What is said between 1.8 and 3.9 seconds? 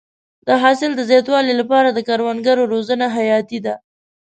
د کروندګرو روزنه حیاتي ده.